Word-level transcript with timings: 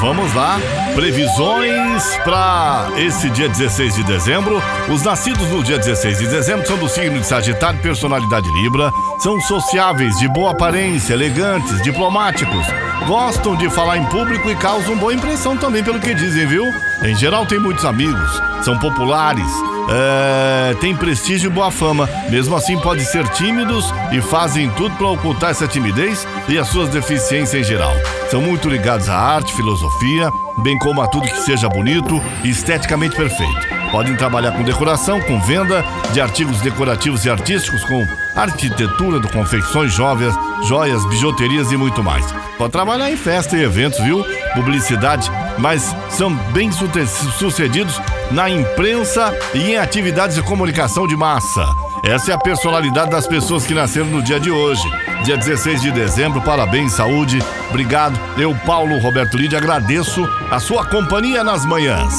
Vamos 0.00 0.32
lá, 0.34 0.58
previsões 0.94 2.16
para 2.24 2.88
esse 2.96 3.28
dia 3.28 3.48
16 3.48 3.96
de 3.96 4.04
dezembro. 4.04 4.62
Os 4.88 5.02
nascidos 5.02 5.46
no 5.48 5.62
dia 5.62 5.78
16 5.78 6.18
de 6.18 6.26
dezembro 6.26 6.66
são 6.66 6.78
do 6.78 6.88
signo 6.88 7.20
de 7.20 7.26
Sagitário, 7.26 7.78
personalidade 7.80 8.48
Libra, 8.62 8.90
são 9.18 9.38
sociáveis, 9.42 10.18
de 10.18 10.26
boa 10.28 10.52
aparência, 10.52 11.12
elegantes, 11.12 11.82
diplomáticos, 11.82 12.66
gostam 13.06 13.54
de 13.56 13.68
falar 13.68 13.98
em 13.98 14.04
público 14.06 14.48
e 14.48 14.56
causam 14.56 14.96
boa 14.96 15.12
impressão 15.12 15.56
também 15.56 15.84
pelo 15.84 16.00
que 16.00 16.14
dizem, 16.14 16.46
viu? 16.46 16.64
Em 17.02 17.16
geral 17.16 17.46
tem 17.46 17.58
muitos 17.58 17.86
amigos, 17.86 18.42
são 18.62 18.78
populares, 18.78 19.50
é, 19.88 20.74
têm 20.80 20.94
prestígio 20.94 21.50
e 21.50 21.52
boa 21.52 21.70
fama. 21.70 22.06
Mesmo 22.28 22.54
assim, 22.54 22.78
podem 22.78 23.04
ser 23.04 23.26
tímidos 23.30 23.86
e 24.12 24.20
fazem 24.20 24.68
tudo 24.70 24.94
para 24.96 25.08
ocultar 25.08 25.50
essa 25.50 25.66
timidez 25.66 26.28
e 26.46 26.58
as 26.58 26.68
suas 26.68 26.90
deficiências 26.90 27.54
em 27.54 27.64
geral. 27.64 27.94
São 28.30 28.42
muito 28.42 28.68
ligados 28.68 29.08
à 29.08 29.16
arte, 29.16 29.54
filosofia, 29.54 30.30
bem 30.58 30.78
como 30.78 31.00
a 31.00 31.08
tudo 31.08 31.26
que 31.26 31.40
seja 31.40 31.70
bonito 31.70 32.20
e 32.44 32.50
esteticamente 32.50 33.16
perfeito. 33.16 33.79
Podem 33.90 34.14
trabalhar 34.14 34.52
com 34.52 34.62
decoração, 34.62 35.20
com 35.20 35.40
venda 35.40 35.84
de 36.12 36.20
artigos 36.20 36.60
decorativos 36.60 37.24
e 37.24 37.30
artísticos, 37.30 37.84
com 37.84 38.06
arquitetura, 38.36 39.20
confecções, 39.28 39.92
joias, 39.92 40.34
joias, 40.66 41.04
bijuterias 41.06 41.72
e 41.72 41.76
muito 41.76 42.02
mais. 42.02 42.24
Pode 42.56 42.72
trabalhar 42.72 43.10
em 43.10 43.16
festa 43.16 43.56
e 43.56 43.62
eventos, 43.62 43.98
viu? 44.00 44.24
Publicidade, 44.54 45.30
mas 45.58 45.94
são 46.10 46.32
bem 46.52 46.70
sucedidos 46.72 48.00
na 48.30 48.48
imprensa 48.48 49.36
e 49.54 49.72
em 49.72 49.76
atividades 49.76 50.36
de 50.36 50.42
comunicação 50.42 51.06
de 51.06 51.16
massa. 51.16 51.66
Essa 52.04 52.30
é 52.30 52.34
a 52.34 52.38
personalidade 52.38 53.10
das 53.10 53.26
pessoas 53.26 53.66
que 53.66 53.74
nasceram 53.74 54.06
no 54.06 54.22
dia 54.22 54.40
de 54.40 54.50
hoje, 54.50 54.82
dia 55.24 55.36
16 55.36 55.82
de 55.82 55.90
dezembro. 55.90 56.40
Parabéns, 56.40 56.92
saúde. 56.92 57.42
Obrigado. 57.68 58.18
Eu, 58.38 58.54
Paulo 58.64 58.98
Roberto 58.98 59.36
Lide, 59.36 59.56
agradeço 59.56 60.26
a 60.50 60.58
sua 60.58 60.86
companhia 60.86 61.44
nas 61.44 61.66
manhãs. 61.66 62.14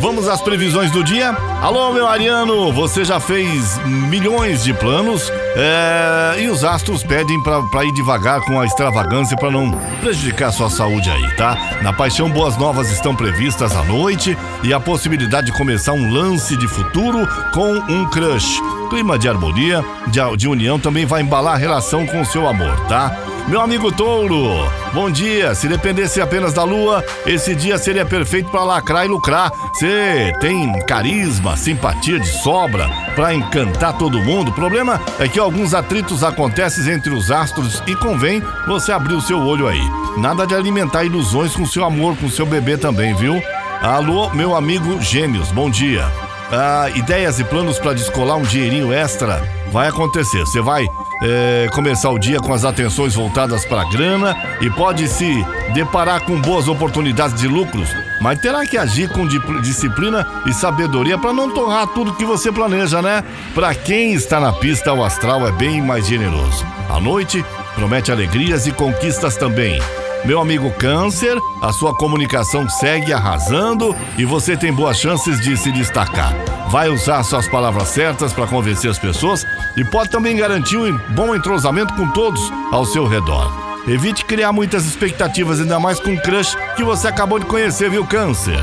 Vamos 0.00 0.28
às 0.28 0.40
previsões 0.40 0.90
do 0.90 1.04
dia? 1.04 1.30
Alô, 1.60 1.92
meu 1.92 2.08
Ariano, 2.08 2.72
você 2.72 3.04
já 3.04 3.20
fez 3.20 3.78
milhões 3.86 4.64
de 4.64 4.74
planos 4.74 5.30
é, 5.56 6.42
e 6.42 6.48
os 6.48 6.64
astros 6.64 7.04
pedem 7.04 7.40
para 7.42 7.84
ir 7.84 7.92
devagar 7.92 8.40
com 8.40 8.58
a 8.58 8.66
extravagância 8.66 9.36
para 9.36 9.50
não 9.50 9.70
prejudicar 10.00 10.52
sua 10.52 10.68
saúde 10.68 11.08
aí, 11.08 11.36
tá? 11.36 11.56
Na 11.82 11.92
paixão, 11.92 12.28
boas 12.28 12.56
novas 12.56 12.90
estão 12.90 13.14
previstas 13.14 13.76
à 13.76 13.84
noite 13.84 14.36
e 14.64 14.72
a 14.72 14.80
possibilidade 14.80 15.46
de 15.46 15.52
começar 15.52 15.92
um 15.92 16.12
lance 16.12 16.56
de 16.56 16.66
futuro 16.66 17.26
com 17.52 17.72
um 17.72 18.08
crush. 18.10 18.60
Clima 18.90 19.18
de 19.18 19.28
harmonia, 19.28 19.84
de, 20.08 20.36
de 20.36 20.48
união 20.48 20.78
também 20.78 21.06
vai 21.06 21.22
embalar 21.22 21.54
a 21.54 21.58
relação 21.58 22.06
com 22.06 22.20
o 22.20 22.26
seu 22.26 22.48
amor, 22.48 22.74
tá? 22.88 23.16
Meu 23.48 23.60
amigo 23.60 23.90
Touro, 23.90 24.70
bom 24.94 25.10
dia. 25.10 25.54
Se 25.54 25.68
dependesse 25.68 26.20
apenas 26.20 26.54
da 26.54 26.62
lua, 26.62 27.04
esse 27.26 27.54
dia 27.54 27.76
seria 27.76 28.06
perfeito 28.06 28.50
para 28.50 28.62
lacrar 28.62 29.04
e 29.04 29.08
lucrar. 29.08 29.50
Você 29.74 30.32
tem 30.40 30.72
carisma, 30.86 31.56
simpatia 31.56 32.20
de 32.20 32.28
sobra 32.28 32.88
para 33.14 33.34
encantar 33.34 33.98
todo 33.98 34.22
mundo. 34.22 34.50
O 34.50 34.54
problema 34.54 35.00
é 35.18 35.26
que 35.26 35.40
alguns 35.40 35.74
atritos 35.74 36.22
acontecem 36.22 36.92
entre 36.92 37.12
os 37.12 37.30
astros 37.30 37.82
e 37.86 37.96
convém 37.96 38.42
você 38.66 38.92
abrir 38.92 39.14
o 39.14 39.20
seu 39.20 39.38
olho 39.38 39.66
aí. 39.66 39.82
Nada 40.16 40.46
de 40.46 40.54
alimentar 40.54 41.04
ilusões 41.04 41.54
com 41.54 41.66
seu 41.66 41.84
amor, 41.84 42.16
com 42.16 42.30
seu 42.30 42.46
bebê 42.46 42.76
também, 42.76 43.14
viu? 43.14 43.42
Alô, 43.82 44.30
meu 44.30 44.54
amigo 44.54 45.02
Gêmeos, 45.02 45.50
bom 45.50 45.68
dia. 45.68 46.06
Ah, 46.50 46.88
ideias 46.94 47.40
e 47.40 47.44
planos 47.44 47.78
para 47.78 47.94
descolar 47.94 48.36
um 48.36 48.42
dinheirinho 48.42 48.92
extra 48.92 49.42
vai 49.72 49.88
acontecer. 49.88 50.40
Você 50.40 50.60
vai 50.60 50.86
é, 51.22 51.68
começar 51.72 52.10
o 52.10 52.18
dia 52.18 52.40
com 52.40 52.52
as 52.52 52.64
atenções 52.64 53.14
voltadas 53.14 53.64
para 53.64 53.82
a 53.82 53.90
grana 53.90 54.36
e 54.60 54.68
pode 54.70 55.06
se 55.08 55.44
deparar 55.72 56.22
com 56.24 56.40
boas 56.40 56.68
oportunidades 56.68 57.40
de 57.40 57.48
lucros, 57.48 57.88
mas 58.20 58.40
terá 58.40 58.66
que 58.66 58.76
agir 58.76 59.08
com 59.08 59.26
disciplina 59.60 60.26
e 60.46 60.52
sabedoria 60.52 61.16
para 61.16 61.32
não 61.32 61.52
torrar 61.52 61.86
tudo 61.88 62.14
que 62.14 62.24
você 62.24 62.50
planeja, 62.50 63.00
né? 63.00 63.24
Para 63.54 63.74
quem 63.74 64.12
está 64.12 64.38
na 64.40 64.52
pista, 64.52 64.92
o 64.92 65.02
astral 65.02 65.46
é 65.46 65.52
bem 65.52 65.80
mais 65.80 66.06
generoso. 66.06 66.66
À 66.90 67.00
noite, 67.00 67.44
promete 67.74 68.12
alegrias 68.12 68.66
e 68.66 68.72
conquistas 68.72 69.36
também. 69.36 69.80
Meu 70.24 70.40
amigo 70.40 70.70
Câncer, 70.72 71.36
a 71.60 71.72
sua 71.72 71.96
comunicação 71.96 72.68
segue 72.68 73.12
arrasando 73.12 73.94
e 74.16 74.24
você 74.24 74.56
tem 74.56 74.72
boas 74.72 74.98
chances 74.98 75.40
de 75.40 75.56
se 75.56 75.72
destacar. 75.72 76.32
Vai 76.72 76.88
usar 76.88 77.22
suas 77.22 77.46
palavras 77.46 77.88
certas 77.88 78.32
para 78.32 78.46
convencer 78.46 78.90
as 78.90 78.98
pessoas 78.98 79.46
e 79.76 79.84
pode 79.84 80.08
também 80.08 80.34
garantir 80.34 80.78
um 80.78 80.96
bom 81.10 81.36
entrosamento 81.36 81.92
com 81.92 82.08
todos 82.08 82.40
ao 82.72 82.86
seu 82.86 83.06
redor. 83.06 83.52
Evite 83.86 84.24
criar 84.24 84.52
muitas 84.52 84.86
expectativas, 84.86 85.60
ainda 85.60 85.78
mais 85.78 86.00
com 86.00 86.14
o 86.14 86.22
crush 86.22 86.56
que 86.74 86.82
você 86.82 87.08
acabou 87.08 87.38
de 87.38 87.44
conhecer, 87.44 87.90
viu, 87.90 88.06
Câncer? 88.06 88.58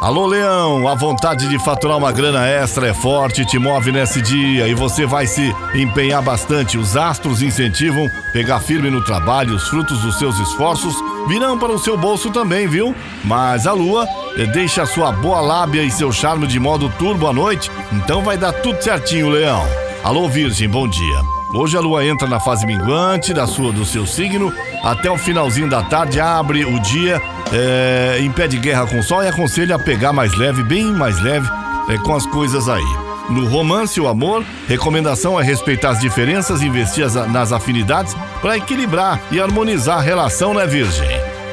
Alô, 0.00 0.24
Leão, 0.26 0.88
a 0.88 0.94
vontade 0.94 1.46
de 1.46 1.58
faturar 1.58 1.98
uma 1.98 2.10
grana 2.10 2.48
extra 2.48 2.88
é 2.88 2.94
forte, 2.94 3.44
te 3.44 3.58
move 3.58 3.92
nesse 3.92 4.22
dia 4.22 4.66
e 4.66 4.72
você 4.72 5.04
vai 5.04 5.26
se 5.26 5.54
empenhar 5.74 6.22
bastante. 6.22 6.78
Os 6.78 6.96
astros 6.96 7.42
incentivam 7.42 8.10
pegar 8.32 8.60
firme 8.60 8.88
no 8.88 9.04
trabalho, 9.04 9.54
os 9.54 9.68
frutos 9.68 10.00
dos 10.00 10.18
seus 10.18 10.38
esforços 10.40 10.96
virão 11.28 11.58
para 11.58 11.70
o 11.70 11.78
seu 11.78 11.98
bolso 11.98 12.30
também, 12.30 12.66
viu? 12.66 12.94
Mas 13.22 13.66
a 13.66 13.72
lua 13.72 14.08
deixa 14.52 14.86
sua 14.86 15.12
boa 15.12 15.40
lábia 15.40 15.82
e 15.82 15.90
seu 15.90 16.10
charme 16.10 16.46
de 16.46 16.58
modo 16.58 16.88
turbo 16.98 17.26
à 17.26 17.32
noite, 17.32 17.70
então 17.92 18.22
vai 18.22 18.36
dar 18.36 18.52
tudo 18.52 18.82
certinho, 18.82 19.28
Leão. 19.28 19.62
Alô, 20.02 20.28
Virgem, 20.28 20.68
bom 20.68 20.88
dia. 20.88 21.22
Hoje 21.54 21.76
a 21.76 21.80
lua 21.80 22.04
entra 22.04 22.26
na 22.26 22.40
fase 22.40 22.66
minguante 22.66 23.34
da 23.34 23.46
sua, 23.46 23.72
do 23.72 23.84
seu 23.84 24.06
signo. 24.06 24.52
Até 24.82 25.10
o 25.10 25.18
finalzinho 25.18 25.68
da 25.68 25.82
tarde 25.82 26.18
abre 26.18 26.64
o 26.64 26.80
dia, 26.80 27.20
é, 27.52 28.18
impede 28.22 28.58
guerra 28.58 28.86
com 28.86 28.98
o 28.98 29.02
sol 29.02 29.22
e 29.22 29.28
aconselha 29.28 29.76
a 29.76 29.78
pegar 29.78 30.14
mais 30.14 30.34
leve, 30.34 30.62
bem 30.62 30.86
mais 30.86 31.20
leve 31.20 31.46
é, 31.90 31.98
com 31.98 32.14
as 32.14 32.26
coisas 32.26 32.68
aí. 32.70 33.12
No 33.28 33.46
romance, 33.46 34.00
o 34.00 34.08
amor, 34.08 34.44
recomendação 34.66 35.38
é 35.38 35.44
respeitar 35.44 35.90
as 35.90 36.00
diferenças 36.00 36.62
e 36.62 36.66
investir 36.66 37.06
nas 37.28 37.52
afinidades 37.52 38.16
para 38.40 38.56
equilibrar 38.56 39.20
e 39.30 39.40
harmonizar 39.40 39.98
a 39.98 40.02
relação, 40.02 40.54
né, 40.54 40.66
Virgem? 40.66 41.08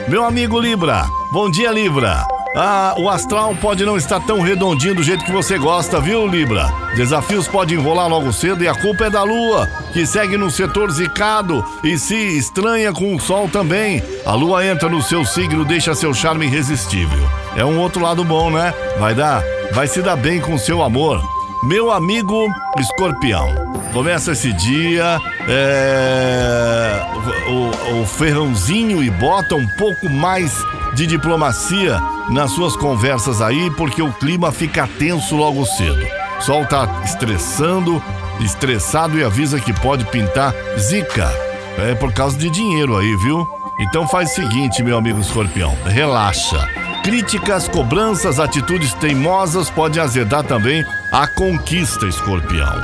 Meu 0.07 0.25
amigo 0.25 0.59
Libra, 0.59 1.05
bom 1.31 1.51
dia, 1.51 1.71
Libra. 1.71 2.38
Ah, 2.55 2.95
o 2.97 3.07
astral 3.07 3.55
pode 3.55 3.85
não 3.85 3.95
estar 3.95 4.19
tão 4.21 4.41
redondinho 4.41 4.95
do 4.95 5.03
jeito 5.03 5.23
que 5.23 5.31
você 5.31 5.57
gosta, 5.57 5.99
viu, 5.99 6.25
Libra? 6.25 6.67
Desafios 6.95 7.47
podem 7.47 7.77
enrolar 7.77 8.07
logo 8.07 8.33
cedo 8.33 8.63
e 8.63 8.67
a 8.67 8.73
culpa 8.73 9.05
é 9.05 9.09
da 9.09 9.21
lua, 9.23 9.67
que 9.93 10.05
segue 10.05 10.35
no 10.35 10.49
setor 10.49 10.89
zicado 10.89 11.63
e 11.83 11.97
se 11.97 12.15
estranha 12.15 12.91
com 12.91 13.15
o 13.15 13.19
sol 13.19 13.47
também. 13.47 14.01
A 14.25 14.33
lua 14.33 14.65
entra 14.65 14.89
no 14.89 15.01
seu 15.01 15.23
signo, 15.25 15.63
deixa 15.63 15.93
seu 15.93 16.11
charme 16.13 16.47
irresistível. 16.47 17.19
É 17.55 17.63
um 17.63 17.79
outro 17.79 18.01
lado 18.01 18.23
bom, 18.23 18.49
né? 18.49 18.73
Vai 18.99 19.13
dar, 19.13 19.43
vai 19.71 19.87
se 19.87 20.01
dar 20.01 20.15
bem 20.15 20.41
com 20.41 20.57
seu 20.57 20.81
amor. 20.81 21.21
Meu 21.63 21.91
amigo 21.91 22.47
escorpião, 22.79 23.53
começa 23.91 24.31
esse 24.31 24.53
dia, 24.53 25.19
é, 25.47 27.05
o, 27.49 28.01
o 28.01 28.05
ferrãozinho 28.05 29.03
e 29.03 29.09
bota 29.09 29.55
um 29.55 29.67
pouco 29.67 30.09
mais 30.09 30.53
de 30.99 31.07
diplomacia 31.07 31.97
nas 32.29 32.51
suas 32.51 32.75
conversas 32.75 33.41
aí, 33.41 33.71
porque 33.77 34.01
o 34.01 34.11
clima 34.11 34.51
fica 34.51 34.85
tenso 34.85 35.33
logo 35.37 35.65
cedo. 35.65 36.05
O 36.37 36.41
sol 36.41 36.65
tá 36.65 37.01
estressando, 37.05 38.03
estressado 38.41 39.17
e 39.17 39.23
avisa 39.23 39.61
que 39.61 39.71
pode 39.71 40.03
pintar 40.05 40.53
zica. 40.77 41.31
É 41.77 41.95
por 41.95 42.11
causa 42.11 42.37
de 42.37 42.49
dinheiro 42.49 42.97
aí, 42.97 43.15
viu? 43.15 43.47
Então 43.79 44.05
faz 44.09 44.31
o 44.31 44.35
seguinte, 44.35 44.83
meu 44.83 44.97
amigo 44.97 45.21
escorpião, 45.21 45.73
relaxa. 45.85 46.67
Críticas, 47.01 47.69
cobranças, 47.69 48.37
atitudes 48.37 48.93
teimosas 48.95 49.69
podem 49.69 50.03
azedar 50.03 50.43
também 50.43 50.83
a 51.13 51.25
conquista, 51.27 52.07
escorpião. 52.07 52.75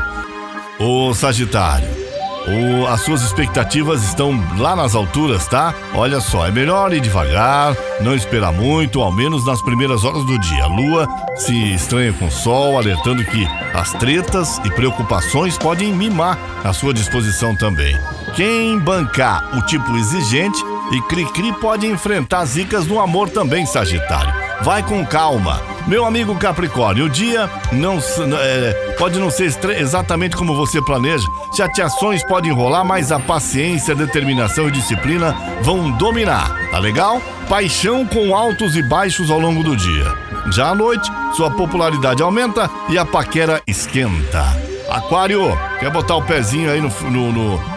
Ô 0.80 1.14
Sagitário, 1.14 2.05
o, 2.48 2.86
as 2.88 3.02
suas 3.02 3.22
expectativas 3.22 4.04
estão 4.04 4.32
lá 4.58 4.76
nas 4.76 4.96
alturas, 4.96 5.48
tá? 5.48 5.74
Olha 5.94 6.20
só, 6.20 6.46
é 6.48 6.52
melhor 6.52 6.94
ir 6.94 7.02
devagar, 7.02 7.76
não 8.02 8.14
esperar 8.14 8.52
muito, 8.52 9.02
ao 9.02 9.12
menos 9.12 9.46
nas 9.46 9.62
primeiras 9.62 10.04
horas 10.04 10.24
do 10.26 10.40
dia. 10.40 10.64
A 10.64 10.68
lua 10.68 11.08
se 11.36 11.74
estranha 11.74 12.14
com 12.14 12.28
o 12.28 12.32
sol, 12.32 12.78
alertando 12.78 13.24
que 13.26 13.48
as 13.74 13.94
tretas 13.94 14.60
e 14.64 14.72
preocupações 14.72 15.58
podem 15.58 15.94
mimar 15.94 16.38
a 16.64 16.74
sua 16.74 16.94
disposição 16.94 17.56
também. 17.56 17.98
Quem 18.36 18.78
bancar 18.80 19.58
o 19.58 19.62
tipo 19.66 19.96
exigente 19.98 20.62
e 20.92 21.02
cri-cri 21.04 21.54
pode 21.54 21.88
enfrentar 21.88 22.46
zicas 22.46 22.86
no 22.86 23.00
amor 23.00 23.30
também, 23.30 23.66
Sagitário. 23.66 24.34
Vai 24.62 24.84
com 24.84 25.06
calma 25.06 25.75
meu 25.88 26.06
amigo 26.06 26.36
Capricórnio, 26.36 27.06
o 27.06 27.10
dia 27.10 27.50
não 27.72 28.00
é, 28.40 28.96
pode 28.98 29.20
não 29.20 29.30
ser 29.30 29.52
exatamente 29.78 30.36
como 30.36 30.56
você 30.56 30.82
planeja. 30.82 31.28
Chateações 31.56 32.24
podem 32.24 32.52
rolar, 32.52 32.84
mas 32.84 33.12
a 33.12 33.20
paciência, 33.20 33.96
determinação 33.96 34.68
e 34.68 34.72
disciplina 34.72 35.36
vão 35.62 35.92
dominar. 35.92 36.70
Tá 36.72 36.80
legal? 36.80 37.22
Paixão 37.48 38.06
com 38.06 38.36
altos 38.36 38.76
e 38.76 38.82
baixos 38.84 39.30
ao 39.30 39.40
longo 39.40 39.64
do 39.64 39.76
dia. 39.76 40.06
Já 40.52 40.70
à 40.70 40.76
noite, 40.76 41.10
sua 41.36 41.52
popularidade 41.52 42.22
aumenta 42.22 42.70
e 42.90 42.98
a 42.98 43.06
paquera 43.06 43.62
esquenta. 43.68 44.44
Aquário, 44.90 45.58
quer 45.80 45.92
botar 45.92 46.16
o 46.16 46.22
pezinho 46.22 46.72
aí 46.72 46.82
no, 46.82 46.90
no, 47.10 47.32
no 47.32 47.76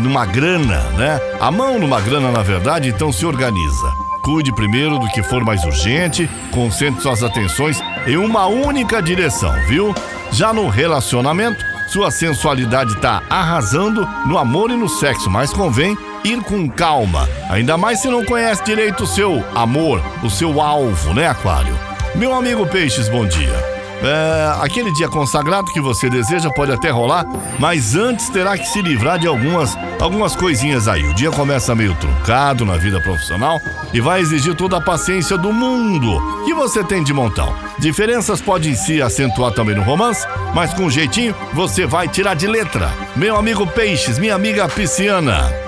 numa 0.00 0.24
grana, 0.24 0.80
né? 0.96 1.20
A 1.40 1.50
mão 1.50 1.78
numa 1.78 2.00
grana, 2.00 2.30
na 2.30 2.42
verdade, 2.42 2.88
então 2.88 3.12
se 3.12 3.26
organiza. 3.26 4.07
Cuide 4.28 4.52
primeiro 4.52 4.98
do 4.98 5.08
que 5.08 5.22
for 5.22 5.42
mais 5.42 5.64
urgente, 5.64 6.28
concentre 6.52 7.00
suas 7.00 7.22
atenções 7.22 7.80
em 8.06 8.18
uma 8.18 8.44
única 8.44 9.00
direção, 9.00 9.54
viu? 9.66 9.94
Já 10.30 10.52
no 10.52 10.68
relacionamento, 10.68 11.64
sua 11.86 12.10
sensualidade 12.10 12.92
está 12.92 13.22
arrasando 13.30 14.06
no 14.26 14.36
amor 14.36 14.70
e 14.70 14.76
no 14.76 14.86
sexo, 14.86 15.30
mas 15.30 15.50
convém 15.50 15.96
ir 16.22 16.42
com 16.42 16.68
calma. 16.68 17.26
Ainda 17.48 17.78
mais 17.78 18.00
se 18.00 18.08
não 18.08 18.22
conhece 18.22 18.62
direito 18.64 19.04
o 19.04 19.06
seu 19.06 19.42
amor, 19.54 20.02
o 20.22 20.28
seu 20.28 20.60
alvo, 20.60 21.14
né, 21.14 21.26
Aquário? 21.26 21.74
Meu 22.14 22.34
amigo 22.34 22.66
Peixes, 22.66 23.08
bom 23.08 23.26
dia. 23.26 23.77
É, 24.02 24.52
aquele 24.60 24.92
dia 24.92 25.08
consagrado 25.08 25.72
que 25.72 25.80
você 25.80 26.08
deseja 26.08 26.50
pode 26.50 26.72
até 26.72 26.90
rolar, 26.90 27.26
mas 27.58 27.96
antes 27.96 28.28
terá 28.28 28.56
que 28.56 28.66
se 28.66 28.80
livrar 28.80 29.18
de 29.18 29.26
algumas, 29.26 29.76
algumas 30.00 30.36
coisinhas 30.36 30.86
aí. 30.86 31.04
O 31.04 31.14
dia 31.14 31.30
começa 31.30 31.74
meio 31.74 31.94
truncado 31.96 32.64
na 32.64 32.76
vida 32.76 33.00
profissional 33.00 33.60
e 33.92 34.00
vai 34.00 34.20
exigir 34.20 34.54
toda 34.54 34.76
a 34.76 34.80
paciência 34.80 35.36
do 35.36 35.52
mundo 35.52 36.44
que 36.44 36.54
você 36.54 36.84
tem 36.84 37.02
de 37.02 37.12
montão. 37.12 37.54
Diferenças 37.78 38.40
podem 38.40 38.74
se 38.74 39.02
acentuar 39.02 39.52
também 39.52 39.74
no 39.74 39.82
romance, 39.82 40.26
mas 40.54 40.72
com 40.72 40.84
um 40.84 40.90
jeitinho 40.90 41.34
você 41.52 41.84
vai 41.84 42.08
tirar 42.08 42.34
de 42.34 42.46
letra. 42.46 42.90
Meu 43.16 43.36
amigo 43.36 43.66
Peixes, 43.66 44.18
minha 44.18 44.34
amiga 44.34 44.68
Pisciana. 44.68 45.67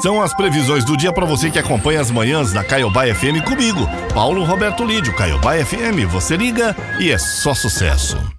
São 0.00 0.22
as 0.22 0.32
previsões 0.32 0.84
do 0.84 0.96
dia 0.96 1.12
para 1.12 1.26
você 1.26 1.50
que 1.50 1.58
acompanha 1.58 2.00
as 2.00 2.10
manhãs 2.10 2.52
da 2.52 2.62
Caiobá 2.62 3.06
FM 3.12 3.44
comigo, 3.44 3.80
Paulo 4.14 4.44
Roberto 4.44 4.84
Lídio. 4.84 5.14
Caiobá 5.16 5.54
FM, 5.54 6.06
você 6.08 6.36
liga 6.36 6.76
e 7.00 7.10
é 7.10 7.18
só 7.18 7.52
sucesso. 7.52 8.37